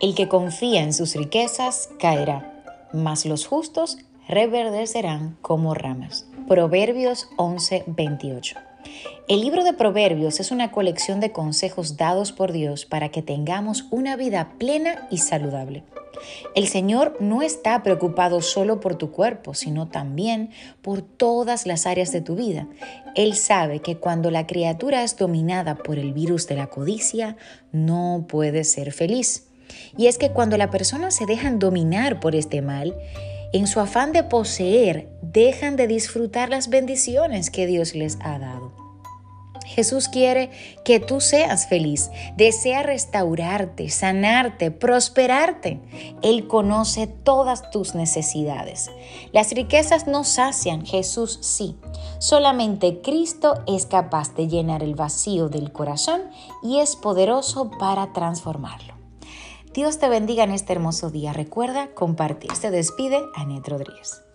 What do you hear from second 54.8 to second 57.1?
el vacío del corazón y es